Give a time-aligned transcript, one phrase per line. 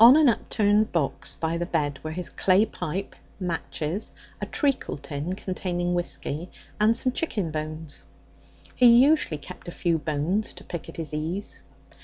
[0.00, 5.36] On an upturned box by the bed were his clay pipe, matches, a treacle tin
[5.36, 6.50] containing whisky,
[6.80, 8.02] and some chicken bones.
[8.74, 11.60] He usually kept a few bones to pick at his ease.